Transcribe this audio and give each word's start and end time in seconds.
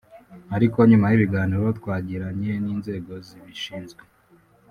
ariko 0.55 0.77
nyuma 0.89 1.05
y’ibiganiro 1.11 1.65
twagiranye 1.79 2.51
n’inzego 2.63 3.11
zibishinzwe 3.27 4.03